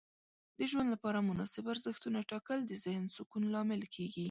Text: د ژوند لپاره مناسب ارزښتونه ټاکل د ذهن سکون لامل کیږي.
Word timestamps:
د 0.57 0.59
ژوند 0.71 0.87
لپاره 0.91 1.25
مناسب 1.29 1.63
ارزښتونه 1.73 2.19
ټاکل 2.31 2.59
د 2.65 2.71
ذهن 2.85 3.05
سکون 3.15 3.43
لامل 3.53 3.81
کیږي. 3.95 4.19